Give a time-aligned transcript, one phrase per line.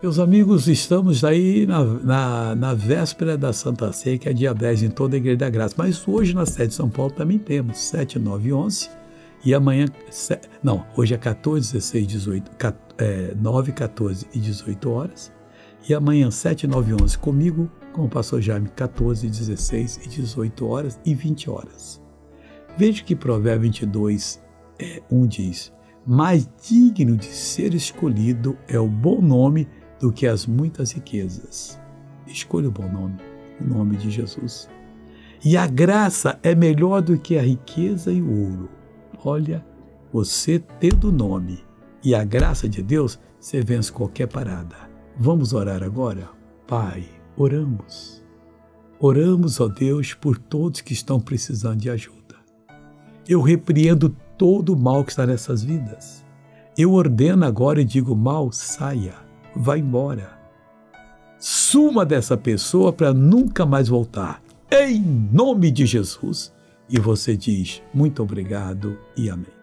[0.00, 4.84] Meus amigos, estamos aí na, na, na, véspera da Santa Ceia, que é dia 10
[4.84, 5.74] em toda a Igreja da Graça.
[5.76, 8.90] Mas hoje na sede de São Paulo também temos 7, 9 e 11.
[9.44, 9.86] E amanhã,
[10.62, 12.50] não, hoje é 14, 16, 18,
[12.96, 15.32] é, 9, 14 e 18 horas.
[15.88, 20.64] E amanhã, 7, 9 e 11, comigo, com o pastor Jaime, 14, 16 e 18
[20.64, 22.00] horas e 20 horas.
[22.76, 24.40] Veja que Provérbio 22,
[24.78, 25.72] é, 1 diz:
[26.06, 29.66] Mais digno de ser escolhido é o bom nome
[30.00, 31.78] do que as muitas riquezas.
[32.26, 33.16] Escolha o bom nome,
[33.60, 34.68] o nome de Jesus.
[35.44, 38.68] E a graça é melhor do que a riqueza e o ouro.
[39.24, 39.64] Olha,
[40.12, 41.64] você tendo o nome
[42.02, 44.76] e a graça de Deus, você vence qualquer parada.
[45.16, 46.28] Vamos orar agora?
[46.66, 47.04] Pai,
[47.36, 48.22] oramos.
[49.00, 52.18] Oramos, ó Deus, por todos que estão precisando de ajuda.
[53.28, 56.24] Eu repreendo todo o mal que está nessas vidas.
[56.76, 59.27] Eu ordeno agora e digo: mal, saia
[59.58, 60.38] vai embora.
[61.38, 64.40] Suma dessa pessoa para nunca mais voltar.
[64.70, 66.52] Em nome de Jesus.
[66.88, 69.57] E você diz muito obrigado e amém.